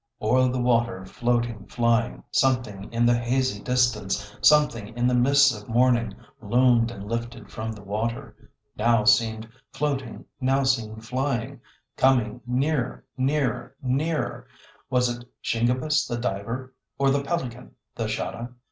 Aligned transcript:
"O'er 0.19 0.47
the 0.47 0.57
water 0.59 1.05
floating, 1.05 1.67
flying, 1.67 2.23
Something 2.31 2.91
in 2.91 3.05
the 3.05 3.13
hazy 3.15 3.61
distance, 3.61 4.35
Something 4.41 4.97
in 4.97 5.05
the 5.05 5.13
mists 5.13 5.55
of 5.55 5.69
morning, 5.69 6.15
Loomed 6.41 6.89
and 6.89 7.07
lifted 7.07 7.51
from 7.51 7.71
the 7.71 7.83
water, 7.83 8.49
Now 8.75 9.03
seemed 9.03 9.47
floating, 9.73 10.25
now 10.39 10.63
seemed 10.63 11.05
flying, 11.05 11.61
Coming 11.97 12.41
nearer, 12.47 13.05
nearer, 13.15 13.75
nearer. 13.79 14.47
Was 14.89 15.07
it 15.07 15.23
Shingebis 15.39 16.07
the 16.07 16.17
diver? 16.17 16.73
Or 16.97 17.11
the 17.11 17.23
pelican, 17.23 17.73
the 17.93 18.05
Shada? 18.07 18.53